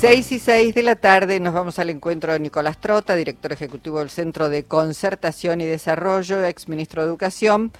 [0.00, 3.98] 6 y 6 de la tarde nos vamos al encuentro de Nicolás Trota, director ejecutivo
[3.98, 7.70] del Centro de Concertación y Desarrollo, ex ministro de Educación.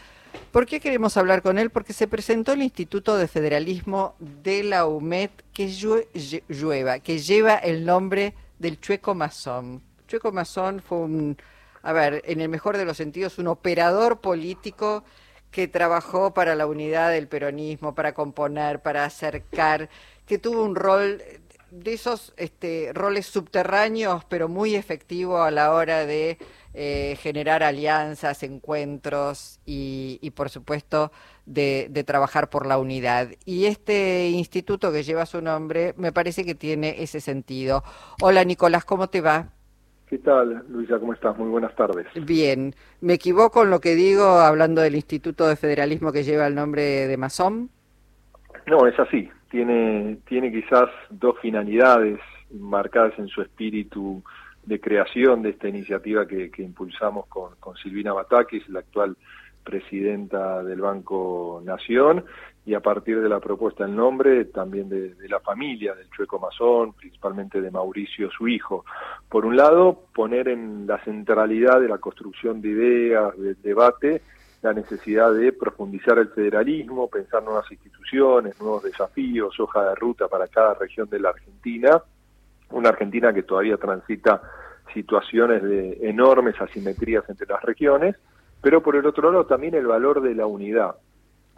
[0.52, 1.70] ¿Por qué queremos hablar con él?
[1.70, 5.68] Porque se presentó el Instituto de Federalismo de la UMED que,
[6.46, 9.80] llueva, que lleva el nombre del Chueco Mazón.
[10.06, 11.38] Chueco Mazón fue un,
[11.82, 15.04] a ver, en el mejor de los sentidos, un operador político
[15.50, 19.88] que trabajó para la unidad del peronismo, para componer, para acercar,
[20.26, 21.22] que tuvo un rol
[21.70, 26.38] de esos este, roles subterráneos, pero muy efectivo a la hora de
[26.74, 31.10] eh, generar alianzas, encuentros y, por supuesto,
[31.46, 33.28] de, de, trabajar por la unidad.
[33.44, 37.82] Y este instituto que lleva su nombre me parece que tiene ese sentido.
[38.20, 39.48] Hola Nicolás, ¿cómo te va?
[40.08, 40.98] ¿Qué tal, Luisa?
[40.98, 41.36] ¿Cómo estás?
[41.38, 42.06] Muy buenas tardes.
[42.26, 42.74] Bien.
[43.00, 47.06] ¿Me equivoco en lo que digo hablando del Instituto de Federalismo que lleva el nombre
[47.06, 47.70] de Masón?
[48.66, 52.18] No, es así tiene, tiene quizás dos finalidades
[52.50, 54.22] marcadas en su espíritu
[54.64, 59.16] de creación de esta iniciativa que, impulsamos con, Silvina Batakis, la actual
[59.64, 62.24] presidenta del Banco Nación,
[62.64, 66.38] y a partir de la propuesta del nombre también de, de, la familia del Chueco
[66.38, 68.84] Mazón, principalmente de Mauricio, su hijo.
[69.28, 74.22] Por un lado, poner en la centralidad de la construcción de ideas, del debate,
[74.62, 80.48] la necesidad de profundizar el federalismo, pensar nuevas instituciones, nuevos desafíos, hoja de ruta para
[80.48, 82.02] cada región de la Argentina,
[82.70, 84.42] una Argentina que todavía transita
[84.92, 88.16] situaciones de enormes asimetrías entre las regiones,
[88.60, 90.96] pero por el otro lado también el valor de la unidad,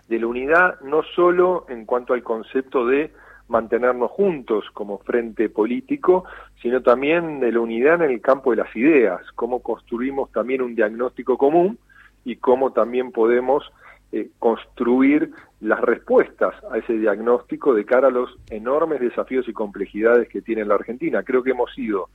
[0.08, 3.12] de la unidad no solo en cuanto al concepto de
[3.48, 6.24] mantenernos juntos como frente político,
[6.60, 10.74] sino también de la unidad en el campo de las ideas, cómo construimos también un
[10.76, 11.78] diagnóstico común,
[12.24, 13.64] y cómo también podemos
[14.12, 20.28] eh, construir las respuestas a ese diagnóstico de cara a los enormes desafíos y complejidades
[20.28, 21.22] que tiene la Argentina.
[21.22, 22.08] Creo que hemos sido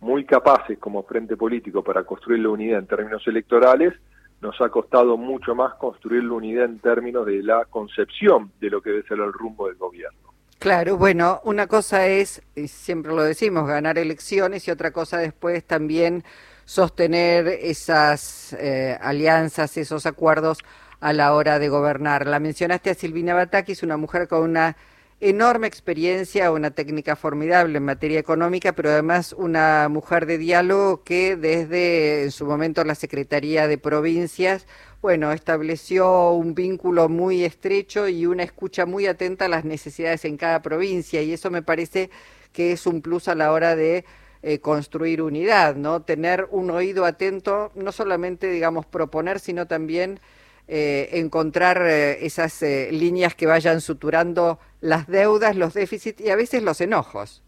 [0.00, 3.94] muy capaces como frente político para construir la unidad en términos electorales,
[4.40, 8.80] nos ha costado mucho más construir la unidad en términos de la concepción de lo
[8.80, 10.18] que debe ser el rumbo del gobierno.
[10.58, 15.64] Claro, bueno, una cosa es, y siempre lo decimos, ganar elecciones y otra cosa después
[15.64, 16.22] también
[16.70, 20.58] sostener esas eh, alianzas, esos acuerdos
[21.00, 22.28] a la hora de gobernar.
[22.28, 24.76] La mencionaste a Silvina Batakis, una mujer con una
[25.18, 31.34] enorme experiencia, una técnica formidable en materia económica, pero además una mujer de diálogo que
[31.34, 34.68] desde en su momento la Secretaría de Provincias,
[35.02, 40.36] bueno, estableció un vínculo muy estrecho y una escucha muy atenta a las necesidades en
[40.36, 42.10] cada provincia y eso me parece
[42.52, 44.04] que es un plus a la hora de
[44.42, 46.00] eh, construir unidad, ¿no?
[46.00, 50.18] Tener un oído atento, no solamente, digamos, proponer, sino también
[50.66, 56.62] eh, encontrar eh, esas líneas que vayan suturando las deudas, los déficits y a veces
[56.62, 57.42] los enojos.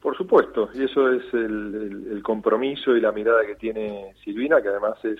[0.00, 4.96] Por supuesto, y eso es el, compromiso y la mirada que tiene Silvina, que además
[5.04, 5.18] es,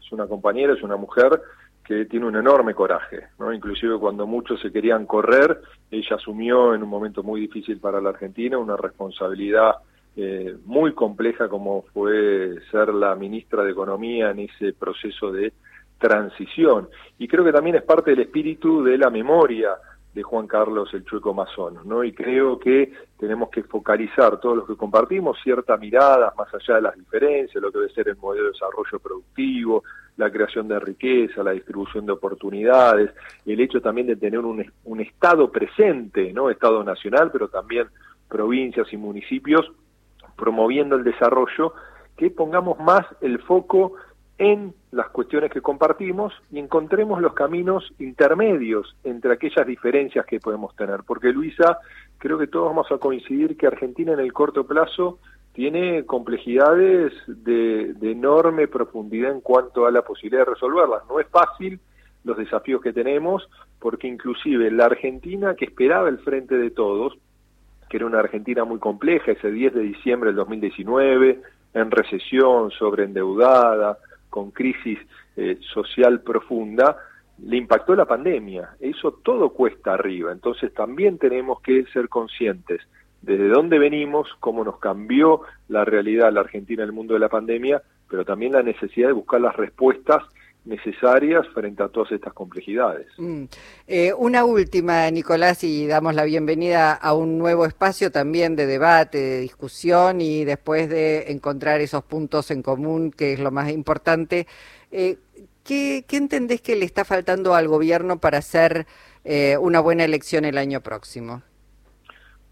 [0.00, 1.42] es, una compañera, es una mujer
[1.84, 3.52] que tiene un enorme coraje, ¿no?
[3.52, 5.60] Inclusive cuando muchos se querían correr,
[5.90, 9.74] ella asumió en un momento muy difícil para la Argentina una responsabilidad
[10.16, 15.52] eh, muy compleja como fue ser la ministra de Economía en ese proceso de
[15.98, 16.88] transición.
[17.18, 19.70] Y creo que también es parte del espíritu de la memoria
[20.14, 22.04] de Juan Carlos el Chueco Mazón, ¿no?
[22.04, 26.82] Y creo que tenemos que focalizar todos los que compartimos cierta mirada más allá de
[26.82, 29.82] las diferencias, lo que debe ser el modelo de desarrollo productivo,
[30.16, 33.10] la creación de riqueza, la distribución de oportunidades,
[33.44, 36.48] el hecho también de tener un, un Estado presente, ¿no?
[36.48, 37.88] Estado nacional, pero también
[38.28, 39.68] provincias y municipios
[40.36, 41.74] promoviendo el desarrollo,
[42.16, 43.94] que pongamos más el foco
[44.38, 50.74] en las cuestiones que compartimos y encontremos los caminos intermedios entre aquellas diferencias que podemos
[50.76, 51.00] tener.
[51.06, 51.78] Porque Luisa,
[52.18, 55.18] creo que todos vamos a coincidir que Argentina en el corto plazo
[55.52, 61.02] tiene complejidades de, enorme profundidad en cuanto a la posibilidad de resolverlas.
[61.08, 61.78] No es fácil
[62.24, 67.16] los desafíos que tenemos, porque inclusive la Argentina que esperaba el frente de todos,
[67.88, 71.40] que era una Argentina muy compleja, ese 10 de diciembre del 2019,
[71.74, 73.98] en recesión, sobreendeudada,
[74.30, 74.98] con crisis
[75.36, 76.96] eh, social profunda,
[77.42, 78.70] le impactó la pandemia.
[78.80, 80.32] Eso todo cuesta arriba.
[80.32, 82.80] Entonces también tenemos que ser conscientes
[83.22, 87.28] desde dónde venimos, cómo nos cambió la realidad la Argentina en el mundo de la
[87.28, 90.22] pandemia, pero también la necesidad de buscar las respuestas
[90.64, 93.06] necesarias frente a todas estas complejidades.
[93.18, 93.44] Mm.
[93.86, 99.18] Eh, una última, Nicolás, y damos la bienvenida a un nuevo espacio también de debate,
[99.18, 104.46] de discusión y después de encontrar esos puntos en común, que es lo más importante.
[104.90, 105.18] Eh,
[105.64, 108.86] ¿qué, ¿Qué entendés que le está faltando al gobierno para hacer
[109.24, 111.42] eh, una buena elección el año próximo?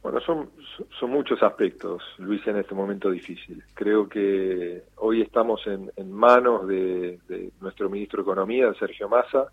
[0.03, 0.51] Bueno, son,
[0.99, 3.63] son muchos aspectos, Luis, en este momento difícil.
[3.73, 7.21] Creo que hoy estamos en, manos de,
[7.61, 9.47] nuestro ministro de Economía, Sergio Massa,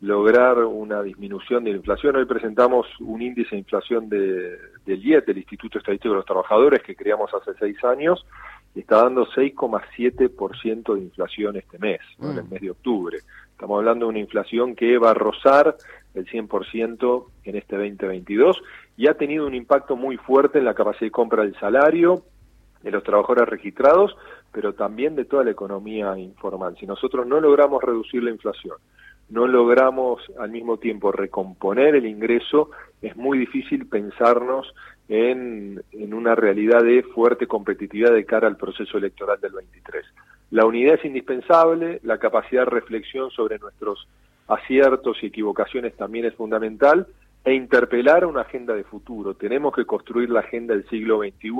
[0.00, 2.14] lograr una disminución de la inflación.
[2.14, 4.56] Hoy presentamos un índice de inflación de,
[4.86, 8.24] del IET, del Instituto Estadístico de los Trabajadores, que creamos hace seis años,
[8.76, 12.50] y está dando 6,7% de inflación este mes, en el mm.
[12.50, 13.18] mes de octubre.
[13.50, 15.76] Estamos hablando de una inflación que va a rozar
[16.18, 18.60] el 100% en este 2022
[18.96, 22.24] y ha tenido un impacto muy fuerte en la capacidad de compra del salario
[22.82, 24.16] de los trabajadores registrados,
[24.52, 26.76] pero también de toda la economía informal.
[26.78, 28.76] Si nosotros no logramos reducir la inflación,
[29.30, 32.70] no logramos al mismo tiempo recomponer el ingreso,
[33.02, 34.74] es muy difícil pensarnos
[35.08, 40.04] en, en, una realidad de fuerte competitividad de cara al proceso electoral del 23.
[40.50, 44.08] La unidad es indispensable, la capacidad de reflexión sobre nuestros
[44.48, 47.06] aciertos y equivocaciones también es fundamental,
[47.44, 49.34] e interpelar una agenda de futuro.
[49.34, 51.50] Tenemos que construir la agenda del siglo XXI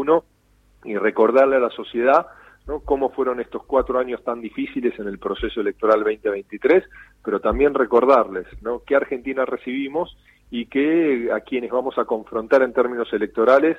[0.84, 2.26] y recordarle a la sociedad
[2.66, 2.80] ¿no?
[2.80, 6.84] cómo fueron estos cuatro años tan difíciles en el proceso electoral 2023,
[7.24, 8.82] pero también recordarles ¿no?
[8.86, 10.16] qué Argentina recibimos
[10.50, 13.78] y que a quienes vamos a confrontar en términos electorales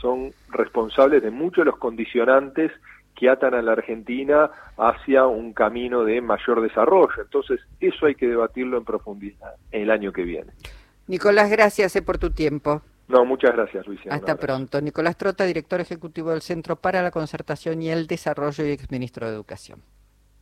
[0.00, 2.72] son responsables de muchos de los condicionantes
[3.20, 7.12] que atan a la Argentina hacia un camino de mayor desarrollo.
[7.22, 10.52] Entonces, eso hay que debatirlo en profundidad el año que viene.
[11.06, 12.80] Nicolás, gracias eh, por tu tiempo.
[13.08, 14.00] No, muchas gracias, Luis.
[14.08, 14.80] Hasta pronto.
[14.80, 19.34] Nicolás Trota, director ejecutivo del Centro para la Concertación y el Desarrollo y exministro de
[19.34, 19.82] Educación.